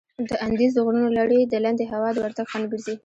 [0.29, 2.95] د اندیز د غرونو لړي د لندې هوا د ورتګ خنډ ګرځي.